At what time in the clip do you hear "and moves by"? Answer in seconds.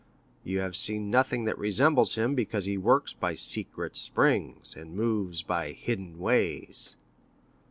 4.75-5.73